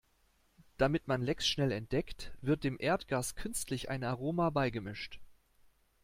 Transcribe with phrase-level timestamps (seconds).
[0.79, 5.19] Damit man Lecks schnell entdeckt, wird dem Erdgas künstlich ein Aroma beigemischt.